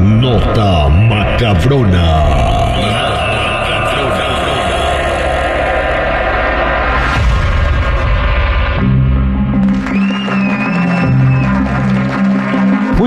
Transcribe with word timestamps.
Nota 0.00 0.88
macabrona. 0.88 2.49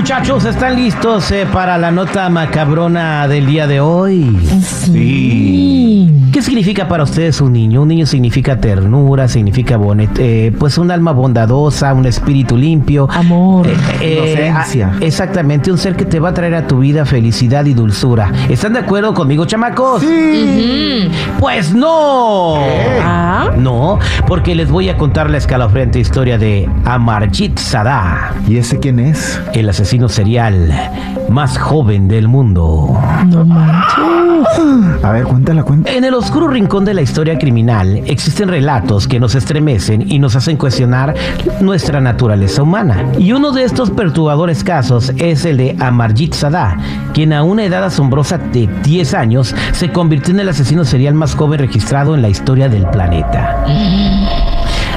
Muchachos, 0.04 0.44
¿están 0.44 0.76
listos 0.76 1.30
eh, 1.30 1.46
para 1.50 1.78
la 1.78 1.90
nota 1.90 2.28
macabrona 2.28 3.26
del 3.26 3.46
día 3.46 3.66
de 3.66 3.80
hoy? 3.80 4.38
Sí. 4.62 6.10
¿Qué 6.30 6.42
significa 6.42 6.88
para 6.88 7.04
ustedes 7.04 7.40
un 7.40 7.54
niño? 7.54 7.80
Un 7.80 7.88
niño 7.88 8.04
significa 8.04 8.60
ternura, 8.60 9.28
significa 9.28 9.78
bonet, 9.78 10.10
eh, 10.18 10.52
pues 10.58 10.76
un 10.76 10.90
alma 10.90 11.12
bondadosa, 11.12 11.94
un 11.94 12.04
espíritu 12.04 12.56
limpio. 12.56 13.08
Amor. 13.10 13.66
Eh, 14.02 14.34
Inocencia. 14.44 14.90
ah, 14.92 14.98
exactamente, 15.00 15.70
un 15.70 15.78
ser 15.78 15.96
que 15.96 16.04
te 16.04 16.20
va 16.20 16.30
a 16.30 16.34
traer 16.34 16.54
a 16.56 16.66
tu 16.66 16.80
vida 16.80 17.06
felicidad 17.06 17.64
y 17.64 17.72
dulzura. 17.72 18.30
¿Están 18.50 18.74
de 18.74 18.80
acuerdo 18.80 19.14
conmigo, 19.14 19.46
chamacos? 19.46 20.02
Ujú. 20.02 21.08
Pues 21.38 21.72
no. 21.72 22.56
Ah. 23.00 23.52
No, 23.56 24.00
porque 24.26 24.54
les 24.54 24.70
voy 24.70 24.88
a 24.88 24.96
contar 24.98 25.30
la 25.30 25.38
escalofriante 25.38 25.98
historia 26.00 26.36
de 26.36 26.68
Amarjit 26.84 27.58
Sadá, 27.58 28.34
¿Y 28.48 28.56
ese 28.58 28.78
quién 28.80 28.98
es? 28.98 29.40
el 29.52 29.68
asesino 29.68 29.93
serial 30.08 30.72
más 31.28 31.56
joven 31.56 32.08
del 32.08 32.28
mundo. 32.28 32.98
No 33.26 33.44
manches. 33.44 34.24
A 35.02 35.12
ver, 35.12 35.24
cuéntala, 35.24 35.62
cuéntala. 35.62 35.96
En 35.96 36.04
el 36.04 36.14
oscuro 36.14 36.48
rincón 36.48 36.84
de 36.84 36.94
la 36.94 37.02
historia 37.02 37.38
criminal 37.38 38.02
existen 38.06 38.48
relatos 38.48 39.08
que 39.08 39.20
nos 39.20 39.34
estremecen 39.34 40.10
y 40.10 40.18
nos 40.18 40.36
hacen 40.36 40.56
cuestionar 40.56 41.14
nuestra 41.60 42.00
naturaleza 42.00 42.62
humana. 42.62 43.04
Y 43.18 43.32
uno 43.32 43.52
de 43.52 43.64
estos 43.64 43.90
perturbadores 43.90 44.64
casos 44.64 45.12
es 45.16 45.44
el 45.44 45.56
de 45.56 45.76
Amarjit 45.80 46.34
Sadá, 46.34 46.76
quien 47.14 47.32
a 47.32 47.42
una 47.42 47.64
edad 47.64 47.84
asombrosa 47.84 48.38
de 48.38 48.68
10 48.82 49.14
años 49.14 49.54
se 49.72 49.90
convirtió 49.90 50.34
en 50.34 50.40
el 50.40 50.48
asesino 50.48 50.84
serial 50.84 51.14
más 51.14 51.34
joven 51.34 51.60
registrado 51.60 52.14
en 52.14 52.22
la 52.22 52.28
historia 52.28 52.68
del 52.68 52.86
planeta. 52.88 53.64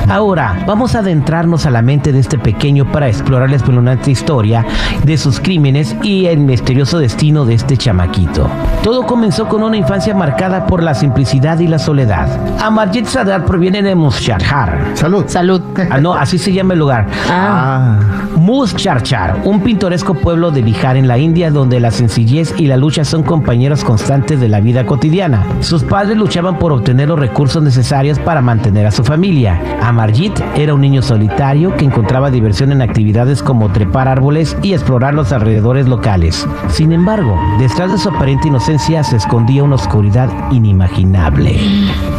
Ahora, 0.10 0.64
vamos 0.66 0.96
a 0.96 1.00
adentrarnos 1.00 1.66
a 1.66 1.70
la 1.70 1.82
mente 1.82 2.14
de 2.14 2.20
este 2.20 2.38
pequeño 2.38 2.90
para 2.92 3.10
explorar 3.10 3.50
la 3.50 3.58
espeluznante 3.58 4.10
historia 4.10 4.66
de 5.04 5.18
sus 5.18 5.42
crímenes 5.42 5.96
y 6.02 6.28
el 6.28 6.40
misterioso 6.40 7.00
destino 7.00 7.46
de 7.46 7.56
este 7.56 7.76
chamaquito. 7.76 8.50
Todo 8.84 9.06
comenzó 9.06 9.48
con 9.48 9.64
una 9.64 9.76
infancia 9.76 10.14
marcada 10.14 10.66
por 10.66 10.82
la 10.82 10.94
simplicidad 10.94 11.60
y 11.60 11.68
la 11.68 11.80
soledad. 11.80 12.28
Amarjit 12.62 13.06
Sadat 13.06 13.46
proviene 13.46 13.82
de 13.82 13.96
Mushahar. 13.96 14.92
Salud. 14.94 15.26
Salud. 15.28 15.62
Ah, 15.90 16.00
no, 16.00 16.14
así 16.14 16.38
se 16.38 16.54
llama 16.54 16.74
el 16.74 16.80
lugar. 16.80 17.08
Ah. 17.30 18.00
Ah, 18.00 18.00
Muscharchar, 18.36 19.42
un 19.44 19.62
pintoresco 19.62 20.14
pueblo 20.14 20.52
de 20.52 20.62
Bihar 20.62 20.96
en 20.96 21.08
la 21.08 21.18
India 21.18 21.52
donde 21.52 21.80
la 21.80 21.92
sencillez 21.92 22.54
y 22.58 22.68
la 22.68 22.78
lucha 22.78 23.04
son 23.04 23.24
compañeros 23.24 23.84
constantes 23.84 24.40
de 24.40 24.48
la 24.48 24.62
vida 24.62 24.86
cotidiana. 24.86 25.44
Sus 25.60 25.84
padres 25.84 26.18
luchaban 26.18 26.58
por 26.60 26.72
obtener 26.72 27.10
los 27.10 27.20
recursos 27.20 27.62
necesarios 27.62 28.20
para 28.20 28.42
mantener 28.42 28.86
a 28.86 28.92
su 28.92 29.04
familia. 29.04 29.60
Amarjit 29.82 30.40
era 30.56 30.74
un 30.74 30.82
niño 30.82 31.02
solitario 31.02 31.76
que 31.76 31.86
encontraba 31.86 32.32
diversión 32.32 32.72
en 32.72 32.82
actividades 32.82 33.44
como 33.44 33.70
trepar 33.72 34.08
árboles 34.08 34.56
y 34.62 34.74
explorar 34.74 35.14
los 35.14 35.32
alrededores 35.32 35.88
locales. 35.88 36.48
Sin 36.70 36.92
embargo, 36.94 37.38
detrás 37.60 37.92
de 37.92 37.98
su 37.98 38.10
aparente 38.10 38.48
inocencia 38.48 38.67
se 38.68 39.16
escondía 39.16 39.64
una 39.64 39.76
oscuridad 39.76 40.30
inimaginable. 40.52 41.58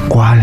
¿cuál? 0.08 0.40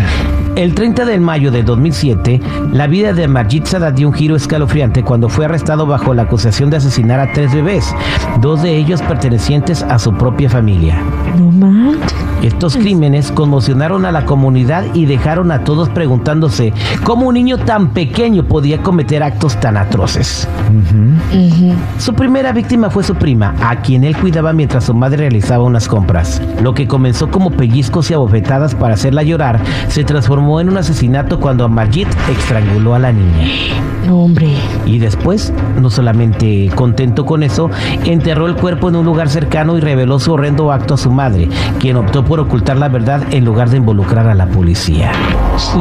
El 0.56 0.74
30 0.74 1.04
de 1.04 1.20
mayo 1.20 1.52
de 1.52 1.64
2007, 1.64 2.40
la 2.72 2.88
vida 2.88 3.12
de 3.12 3.28
Marjit 3.28 3.66
Sadat 3.66 3.94
dio 3.94 4.08
un 4.08 4.14
giro 4.14 4.38
escalofriante 4.38 5.04
cuando 5.04 5.28
fue 5.28 5.44
arrestado 5.44 5.86
bajo 5.86 6.14
la 6.14 6.24
acusación 6.24 6.70
de 6.70 6.78
asesinar 6.78 7.20
a 7.20 7.34
tres 7.34 7.54
bebés, 7.54 7.94
dos 8.40 8.62
de 8.62 8.78
ellos 8.78 9.02
pertenecientes 9.02 9.84
a 9.84 10.00
su 10.00 10.14
propia 10.14 10.50
familia. 10.50 10.98
No 11.38 11.52
manches. 11.52 12.26
Estos 12.46 12.78
crímenes 12.78 13.32
conmocionaron 13.32 14.06
a 14.06 14.12
la 14.12 14.26
comunidad 14.26 14.86
y 14.94 15.08
dejaron 15.08 15.52
a 15.52 15.64
todos 15.64 15.90
preguntándose 15.90 16.74
cómo 17.04 17.28
un 17.28 17.34
niño 17.34 17.58
tan 17.58 17.90
pequeño 17.90 18.44
podía 18.44 18.84
cometer 18.84 19.24
actos 19.24 19.60
tan 19.60 19.78
atroces. 19.78 20.48
Su 21.98 22.14
primera 22.14 22.52
víctima 22.52 22.92
fue 22.92 23.04
su 23.04 23.16
prima, 23.16 23.56
a 23.62 23.78
quien 23.82 24.04
él 24.04 24.16
cuidaba 24.16 24.54
mientras 24.54 24.84
su 24.84 24.94
madre 24.94 25.18
realizaba 25.18 25.64
unas 25.64 25.88
compras. 25.88 26.40
Lo 26.62 26.76
que 26.76 26.88
comenzó 26.88 27.32
como 27.32 27.50
pellizcos 27.50 28.12
y 28.12 28.14
abofetadas 28.14 28.76
para 28.76 28.94
hacerla 28.94 29.24
llorar, 29.24 29.60
se 29.88 30.04
transformó 30.04 30.45
en 30.60 30.70
un 30.70 30.78
asesinato 30.78 31.40
cuando 31.40 31.66
Amarjit 31.66 32.08
estranguló 32.30 32.94
a 32.96 33.00
la 33.00 33.12
niña. 33.12 33.48
No, 34.06 34.20
hombre. 34.20 34.50
Y 34.86 35.00
después, 35.00 35.52
no 35.82 35.90
solamente 35.90 36.70
contento 36.76 37.26
con 37.26 37.42
eso, 37.42 37.72
enterró 38.06 38.46
el 38.46 38.56
cuerpo 38.56 38.90
en 38.90 38.96
un 38.98 39.06
lugar 39.06 39.30
cercano 39.30 39.76
y 39.78 39.82
reveló 39.82 40.20
su 40.20 40.34
horrendo 40.34 40.72
acto 40.72 40.94
a 40.94 40.98
su 40.98 41.10
madre, 41.12 41.50
quien 41.80 41.98
optó 41.98 42.24
por 42.24 42.40
ocultar 42.40 42.78
la 42.78 42.88
verdad 42.88 43.22
en 43.32 43.44
lugar 43.46 43.70
de 43.72 43.78
involucrar 43.78 44.28
a 44.28 44.36
la 44.36 44.46
policía. 44.46 45.12
Sí. 45.58 45.80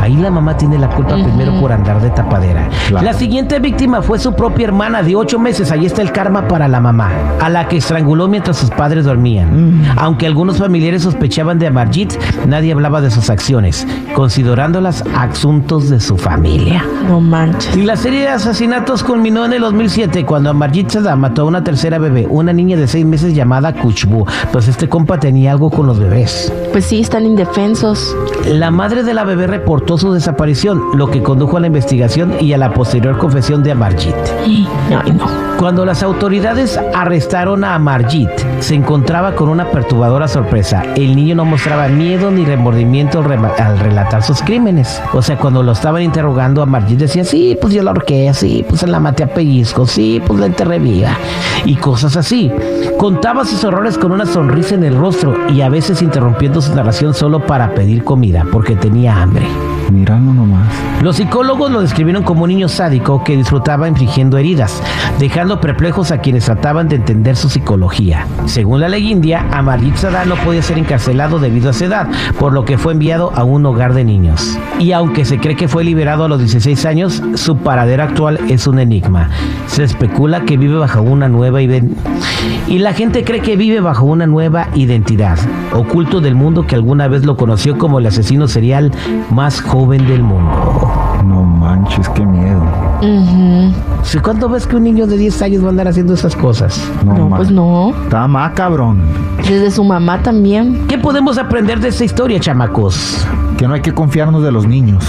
Ahí 0.00 0.16
la 0.16 0.30
mamá 0.30 0.56
tiene 0.56 0.78
la 0.78 0.88
culpa 0.88 1.16
Ujú. 1.16 1.24
primero 1.24 1.60
por 1.60 1.70
andar 1.70 2.00
de 2.00 2.08
tapadera. 2.10 2.66
Claro. 2.88 3.04
La 3.04 3.12
siguiente 3.12 3.58
víctima 3.58 4.00
fue 4.00 4.18
su 4.18 4.32
propia 4.34 4.64
hermana 4.68 5.02
de 5.02 5.14
ocho 5.14 5.38
meses. 5.38 5.70
Ahí 5.70 5.84
está 5.84 6.00
el 6.00 6.12
karma 6.12 6.48
para 6.48 6.68
la 6.68 6.80
mamá, 6.80 7.10
a 7.42 7.50
la 7.50 7.68
que 7.68 7.76
estranguló 7.76 8.26
mientras 8.26 8.56
sus 8.56 8.70
padres 8.70 9.04
dormían. 9.04 9.82
Aunque 9.96 10.26
algunos 10.26 10.56
familiares 10.58 11.02
sospechaban 11.02 11.58
de 11.58 11.66
Amarjit, 11.66 12.14
nadie 12.46 12.72
hablaba 12.72 13.02
de 13.02 13.10
sus 13.10 13.28
acciones, 13.28 13.86
considerándolas 14.16 15.04
asuntos 15.14 15.90
de 15.90 16.00
su 16.00 16.16
familia. 16.16 16.82
No 17.06 17.20
manches. 17.20 17.76
Y 17.76 17.82
la 17.82 17.96
serie 17.96 18.22
de 18.22 18.28
asesinatos 18.28 19.04
culminó 19.04 19.44
en 19.44 19.52
el 19.52 19.60
2007 19.60 20.24
cuando 20.24 20.48
Amarjit 20.48 20.88
Saddam 20.88 21.20
mató 21.20 21.42
a 21.42 21.44
una 21.44 21.62
tercera 21.62 21.98
bebé, 21.98 22.26
una 22.26 22.54
niña 22.54 22.78
de 22.78 22.88
seis 22.88 23.04
meses 23.04 23.34
llamada 23.34 23.74
Kuchbu. 23.74 24.24
Pues 24.52 24.68
este 24.68 24.88
compa 24.88 25.20
tenía 25.20 25.52
algo 25.52 25.68
con 25.68 25.86
los 25.86 25.98
bebés. 25.98 26.50
Pues 26.72 26.86
sí, 26.86 27.00
están 27.00 27.26
indefensos. 27.26 28.16
La 28.46 28.70
madre 28.70 29.02
de 29.02 29.12
la 29.12 29.24
bebé 29.24 29.48
reportó 29.48 29.98
su 29.98 30.10
desaparición, 30.14 30.80
lo 30.94 31.10
que 31.10 31.22
condujo 31.22 31.58
a 31.58 31.60
la 31.60 31.66
investigación 31.66 32.36
y 32.40 32.54
a 32.54 32.58
la 32.58 32.72
posterior 32.72 33.18
confesión 33.18 33.62
de 33.62 33.72
Amarjit. 33.72 34.16
Ay, 34.46 34.66
no. 35.12 35.26
Cuando 35.58 35.84
las 35.84 36.02
autoridades 36.02 36.78
arrestaron 36.94 37.64
a 37.64 37.74
Amarjit, 37.74 38.30
se 38.60 38.74
encontraba 38.74 39.34
con 39.34 39.50
una 39.50 39.70
perturbadora 39.70 40.26
sorpresa. 40.26 40.84
El 40.96 41.16
niño 41.16 41.34
no 41.34 41.44
mostraba 41.44 41.88
miedo 41.88 42.30
ni 42.30 42.46
remordimiento 42.46 43.20
al, 43.20 43.32
al 43.32 43.78
relatar 44.06 44.22
sus 44.22 44.42
crímenes. 44.42 45.02
O 45.12 45.22
sea, 45.22 45.36
cuando 45.36 45.62
lo 45.62 45.72
estaban 45.72 46.02
interrogando, 46.02 46.62
Amarjit 46.62 46.98
decía, 46.98 47.24
sí, 47.24 47.56
pues 47.60 47.74
yo 47.74 47.82
la 47.82 47.90
ahorqué, 47.90 48.32
sí, 48.34 48.64
pues 48.68 48.82
la 48.86 49.00
maté 49.00 49.24
a 49.24 49.34
pellizco, 49.34 49.86
sí, 49.86 50.22
pues 50.24 50.38
la 50.38 50.46
enterré 50.46 50.78
viva. 50.78 51.16
Y 51.64 51.76
cosas 51.76 52.16
así. 52.16 52.52
Contaba 52.98 53.44
sus 53.44 53.64
horrores 53.64 53.98
con 53.98 54.12
una 54.12 54.26
sonrisa 54.26 54.74
en 54.74 54.84
el 54.84 54.96
rostro 54.96 55.34
y 55.50 55.60
a 55.60 55.68
veces 55.68 56.02
interrumpiendo 56.02 56.62
su 56.62 56.74
narración 56.74 57.14
solo 57.14 57.44
para 57.44 57.74
pedir 57.74 58.04
comida, 58.04 58.44
porque 58.52 58.76
tenía 58.76 59.20
hambre. 59.20 59.46
Míralo 59.92 60.34
nomás. 60.34 60.66
Los 61.00 61.16
psicólogos 61.16 61.70
lo 61.70 61.80
describieron 61.80 62.24
como 62.24 62.44
un 62.44 62.48
niño 62.48 62.68
sádico 62.68 63.22
que 63.22 63.36
disfrutaba 63.36 63.86
infligiendo 63.86 64.36
heridas, 64.36 64.82
dejando 65.20 65.60
perplejos 65.60 66.10
a 66.10 66.18
quienes 66.18 66.46
trataban 66.46 66.88
de 66.88 66.96
entender 66.96 67.36
su 67.36 67.48
psicología. 67.48 68.26
Según 68.46 68.80
la 68.80 68.88
ley 68.88 69.10
india, 69.10 69.46
Amarjit 69.52 69.94
Sadá 69.96 70.24
no 70.24 70.34
podía 70.36 70.62
ser 70.62 70.78
encarcelado 70.78 71.38
debido 71.38 71.70
a 71.70 71.72
su 71.72 71.84
edad, 71.84 72.08
por 72.38 72.52
lo 72.52 72.64
que 72.64 72.78
fue 72.78 72.94
enviado 72.94 73.32
a 73.36 73.44
un 73.44 73.64
hogar 73.64 73.94
de 73.94 74.04
niños. 74.04 74.58
Y 74.80 74.92
aunque 74.92 75.24
se 75.24 75.38
cree 75.38 75.54
que 75.54 75.68
fue 75.68 75.84
liberado 75.84 76.24
a 76.24 76.28
los 76.28 76.40
16 76.40 76.84
años, 76.86 77.22
su 77.34 77.58
paradero 77.58 78.02
actual 78.02 78.40
es 78.48 78.66
un 78.66 78.80
enigma. 78.80 79.30
Se 79.68 79.84
especula 79.84 80.44
que 80.44 80.56
vive 80.56 80.78
bajo 80.78 81.00
una 81.02 81.28
nueva 81.28 81.62
y 81.62 82.78
la 82.78 82.92
gente 82.92 83.24
cree 83.24 83.40
que 83.40 83.56
vive 83.56 83.80
bajo 83.80 84.04
una 84.04 84.26
nueva 84.26 84.68
identidad, 84.74 85.38
oculto 85.72 86.20
del 86.20 86.34
mundo 86.34 86.66
que 86.66 86.74
alguna 86.74 87.08
vez 87.08 87.24
lo 87.24 87.36
conoció 87.36 87.78
como 87.78 87.98
el 87.98 88.06
asesino 88.06 88.48
serial 88.48 88.90
más 89.30 89.60
joven 89.60 89.75
del 89.84 90.22
mundo. 90.22 90.90
No 91.26 91.42
manches, 91.42 92.08
qué 92.10 92.24
miedo. 92.24 92.62
Ujú. 93.02 93.72
Si 94.02 94.18
¿Cuándo 94.20 94.48
ves 94.48 94.66
que 94.66 94.76
un 94.76 94.84
niño 94.84 95.06
de 95.06 95.16
10 95.18 95.42
años 95.42 95.62
va 95.62 95.66
a 95.66 95.70
andar 95.70 95.88
haciendo 95.88 96.14
esas 96.14 96.34
cosas? 96.34 96.80
No, 97.04 97.28
man- 97.28 97.36
pues 97.36 97.50
no. 97.50 97.90
Está 98.04 98.26
macabrón. 98.26 99.00
Desde 99.38 99.70
su 99.70 99.84
mamá 99.84 100.22
también. 100.22 100.86
¿Qué 100.88 100.96
podemos 100.98 101.36
aprender 101.36 101.78
de 101.80 101.88
esta 101.88 102.04
historia, 102.04 102.40
chamacos? 102.40 103.26
Que 103.56 103.66
no 103.66 103.74
hay 103.74 103.80
que 103.80 103.92
confiarnos 103.92 104.42
de 104.42 104.52
los 104.52 104.66
niños. 104.66 105.04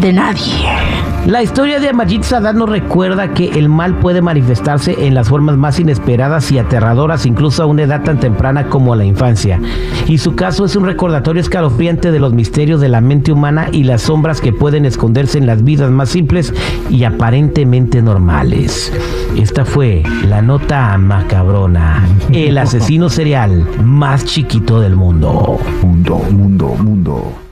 De 0.00 0.12
nadie. 0.12 0.68
La 1.26 1.42
historia 1.42 1.80
de 1.80 1.88
Amarjit 1.88 2.22
Sadat 2.22 2.54
nos 2.54 2.68
recuerda 2.68 3.32
que 3.32 3.48
el 3.58 3.70
mal 3.70 3.98
puede 3.98 4.20
manifestarse 4.20 5.06
en 5.06 5.14
las 5.14 5.30
formas 5.30 5.56
más 5.56 5.80
inesperadas 5.80 6.52
y 6.52 6.58
aterradoras, 6.58 7.24
incluso 7.24 7.62
a 7.62 7.66
una 7.66 7.84
edad 7.84 8.02
tan 8.02 8.20
temprana 8.20 8.68
como 8.68 8.94
la 8.94 9.06
infancia. 9.06 9.58
Y 10.06 10.18
su 10.18 10.34
caso 10.34 10.66
es 10.66 10.76
un 10.76 10.84
recordatorio 10.84 11.40
escalofriante 11.40 12.12
de 12.12 12.20
los 12.20 12.34
misterios 12.34 12.78
de 12.82 12.90
la 12.90 13.00
mente 13.00 13.32
humana 13.32 13.68
y 13.72 13.84
las 13.84 14.02
sombras 14.02 14.42
que 14.42 14.52
pueden 14.52 14.84
esconderse 14.84 15.38
en 15.38 15.46
las 15.46 15.64
vidas 15.64 15.90
más 15.90 16.10
simples 16.10 16.52
y 16.90 17.04
aparentemente 17.04 18.02
normales. 18.02 18.92
Esta 19.34 19.64
fue 19.64 20.02
la 20.28 20.42
nota 20.42 20.98
macabrona, 20.98 22.06
el 22.32 22.58
asesino 22.58 23.08
serial 23.08 23.66
más 23.82 24.26
chiquito 24.26 24.78
del 24.78 24.94
mundo. 24.94 25.58
Mundo, 25.82 26.20
mundo, 26.30 26.76
mundo. 26.78 27.44